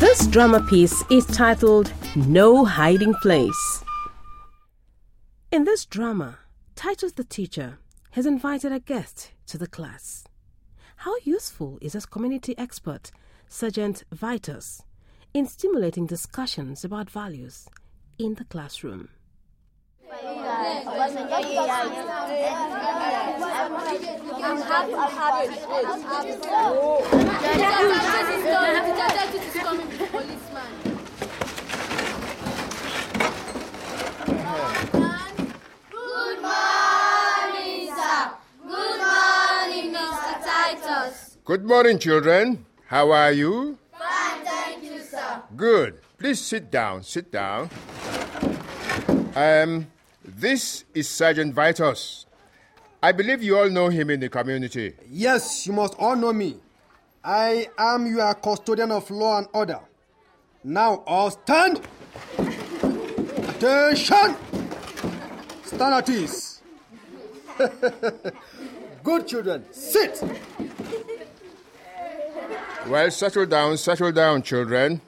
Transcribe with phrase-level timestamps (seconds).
[0.00, 3.84] This drama piece is titled No Hiding Place.
[5.52, 6.38] In this drama,
[6.74, 7.76] Titus the teacher
[8.12, 10.24] has invited a guest to the class.
[10.96, 13.10] How useful is this community expert,
[13.46, 14.80] Sergeant Vitus,
[15.34, 17.68] in stimulating discussions about values
[18.18, 19.10] in the classroom?
[24.40, 24.72] Good morning,
[37.92, 38.32] sir.
[38.64, 40.32] Good morning, Mr.
[40.42, 41.36] Titus.
[41.44, 42.64] Good morning, children.
[42.86, 43.76] How are you?
[43.92, 45.42] Fine, thank you, sir.
[45.54, 46.00] Good.
[46.16, 47.02] Please sit down.
[47.02, 47.68] Sit down.
[49.34, 49.88] Um,
[50.24, 52.24] this is Sergeant Vitus.
[53.02, 54.94] I believe you all know him in the community.
[55.08, 56.56] Yes, you must all know me.
[57.24, 59.80] I am your custodian of law and order.
[60.62, 61.80] Now, all stand.
[63.48, 64.36] Attention!
[65.64, 66.62] Stand at ease.
[69.02, 70.22] Good children, sit.
[72.86, 75.00] Well, settle down, settle down, children.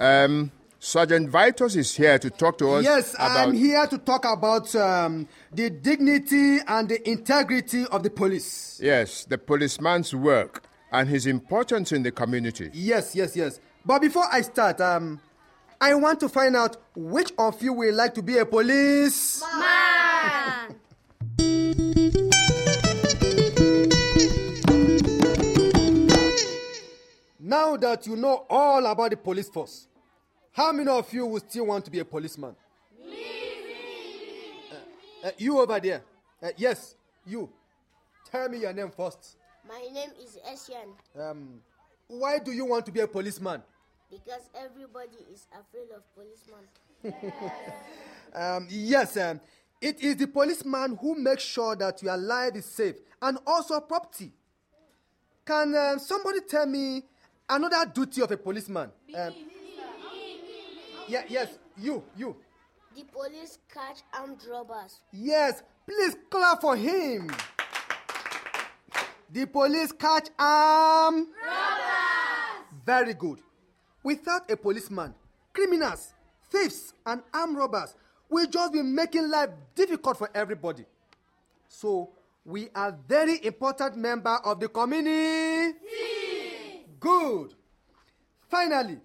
[0.00, 3.48] Um, Sergeant Vitus is here to talk to us Yes, about.
[3.48, 8.78] I'm here to talk about um, the dignity and the integrity of the police.
[8.82, 12.70] Yes, the policeman's work and his importance in the community.
[12.72, 13.58] Yes, yes, yes.
[13.84, 15.20] But before I start, um,
[15.80, 19.42] I want to find out which of you would like to be a police.
[27.38, 29.86] Now that you know all about the police force,
[30.56, 32.56] how many of you would still want to be a policeman?
[34.72, 36.02] Uh, uh, you over there.
[36.42, 36.94] Uh, yes,
[37.26, 37.50] you.
[38.30, 39.36] Tell me your name first.
[39.68, 40.88] My name is Esian
[41.20, 41.60] Um,
[42.08, 43.62] why do you want to be a policeman?
[44.08, 46.64] because everybody is afraid of policemen.
[48.34, 49.40] Um, yes, um,
[49.80, 54.30] it is the policeman who makes sure that your life is safe and also property.
[55.46, 57.02] Can um, somebody tell me
[57.48, 58.90] another duty of a policeman?
[59.16, 59.32] Um,
[61.08, 62.36] yeah, yes, you, you.
[62.94, 65.00] The police catch armed robbers.
[65.12, 67.30] Yes, please clap for him.
[69.32, 72.66] The police catch armed robbers.
[72.84, 73.40] Very good.
[74.02, 75.14] Without a policeman,
[75.52, 76.14] criminals,
[76.50, 77.94] thieves, and armed robbers
[78.30, 80.84] will just be making life difficult for everybody.
[81.68, 82.10] So
[82.44, 85.76] we are very important member of the community.
[87.00, 87.54] Good.
[88.48, 88.98] Finally,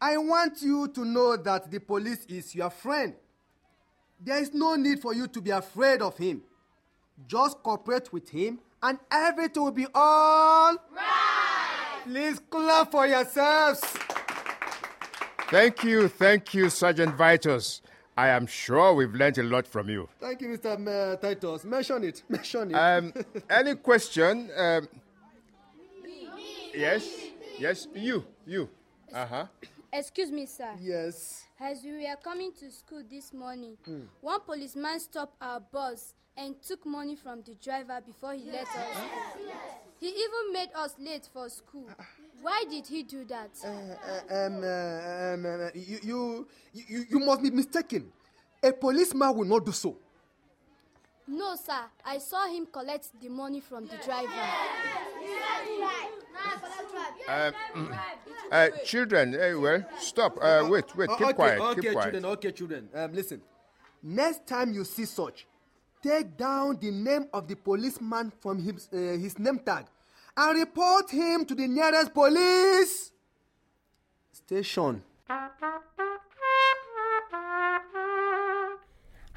[0.00, 3.14] I want you to know that the police is your friend.
[4.20, 6.42] There is no need for you to be afraid of him.
[7.26, 12.00] Just cooperate with him and everything will be all right.
[12.04, 13.80] Please clap for yourselves.
[15.50, 17.80] Thank you, thank you, Sergeant Vitus.
[18.18, 20.08] I am sure we've learned a lot from you.
[20.20, 20.74] Thank you, Mr.
[20.74, 21.64] M- uh, Titus.
[21.64, 22.22] Mention it.
[22.28, 22.74] Mention it.
[22.74, 23.12] Um,
[23.48, 24.50] any question?
[24.56, 24.88] Um,
[26.74, 27.06] yes,
[27.58, 28.68] yes, you, you.
[29.12, 29.46] Uh huh.
[29.98, 30.72] Excuse me, sir.
[30.78, 31.44] yes.
[31.58, 33.78] As we were coming to school this morning,
[34.20, 38.74] one policeman stopped our bus and took money from the driver before he let us
[38.74, 39.52] go.
[39.98, 41.88] He even made us late for school.
[42.42, 43.50] Why did he do that?
[43.64, 48.12] Uh, uh, um, uh, um, uh, you, you, you, you must be mistaken.
[48.62, 49.96] A policeman will not do so.
[51.28, 51.84] No, sir.
[52.04, 54.32] I saw him collect the money from the driver.
[57.28, 57.92] Um,
[58.52, 60.38] uh, children, eh, well, stop.
[60.40, 62.04] Uh, wait, wait, Uh, keep okay, quiet, okay, keep quiet.
[62.12, 62.24] children.
[62.32, 62.88] Okay, children.
[62.94, 63.42] Um, listen.
[64.02, 65.46] Next time you see such,
[66.02, 69.86] take down the name of the policeman from his, uh, his name tag
[70.36, 73.10] and report him to the nearest police
[74.32, 75.02] station.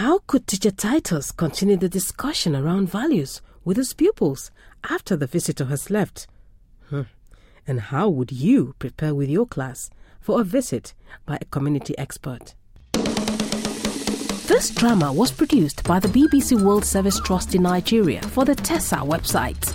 [0.00, 4.50] How could Teacher Titus continue the discussion around values with his pupils
[4.88, 6.26] after the visitor has left?
[6.88, 7.02] Hmm.
[7.66, 10.94] And how would you prepare with your class for a visit
[11.26, 12.54] by a community expert?
[14.48, 18.96] This drama was produced by the BBC World Service Trust in Nigeria for the TESSA
[19.06, 19.74] website.